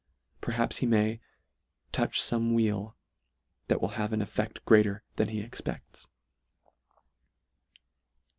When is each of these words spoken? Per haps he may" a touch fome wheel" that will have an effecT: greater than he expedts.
Per 0.41 0.53
haps 0.53 0.77
he 0.77 0.87
may" 0.87 1.11
a 1.13 1.19
touch 1.91 2.19
fome 2.19 2.55
wheel" 2.55 2.95
that 3.67 3.81
will 3.83 3.89
have 4.01 4.11
an 4.13 4.19
effecT: 4.23 4.65
greater 4.65 5.03
than 5.17 5.27
he 5.29 5.41
expedts. 5.43 6.07